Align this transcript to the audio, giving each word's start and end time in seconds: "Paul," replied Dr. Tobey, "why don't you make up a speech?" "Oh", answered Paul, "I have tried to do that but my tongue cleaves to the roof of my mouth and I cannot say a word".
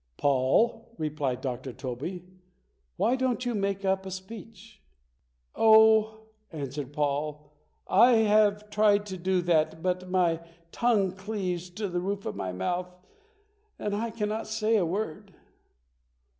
"Paul," 0.17 0.95
replied 0.97 1.41
Dr. 1.41 1.71
Tobey, 1.73 2.23
"why 2.97 3.15
don't 3.15 3.45
you 3.45 3.53
make 3.53 3.85
up 3.85 4.03
a 4.03 4.09
speech?" 4.09 4.81
"Oh", 5.55 6.21
answered 6.51 6.91
Paul, 6.91 7.53
"I 7.87 8.13
have 8.13 8.71
tried 8.71 9.05
to 9.05 9.17
do 9.17 9.43
that 9.43 9.83
but 9.83 10.09
my 10.09 10.39
tongue 10.71 11.11
cleaves 11.11 11.69
to 11.75 11.87
the 11.87 12.01
roof 12.01 12.25
of 12.25 12.35
my 12.35 12.51
mouth 12.51 12.89
and 13.77 13.95
I 13.95 14.09
cannot 14.09 14.47
say 14.47 14.75
a 14.75 14.85
word". 14.87 15.35